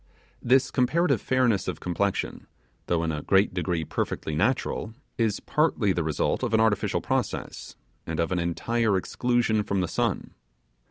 This 0.41 0.71
comparative 0.71 1.21
fairness 1.21 1.67
of 1.67 1.79
complexion, 1.79 2.47
though 2.87 3.03
in 3.03 3.11
a 3.11 3.21
great 3.21 3.53
degree 3.53 3.85
perfectly 3.85 4.33
natural, 4.35 4.95
is 5.19 5.39
partly 5.39 5.93
the 5.93 6.03
result 6.03 6.41
of 6.41 6.55
an 6.55 6.59
artificial 6.59 7.01
process, 7.01 7.75
and 8.07 8.19
of 8.19 8.31
an 8.31 8.39
entire 8.39 8.97
exclusion 8.97 9.61
from 9.61 9.81
the 9.81 9.87
sun. 9.87 10.33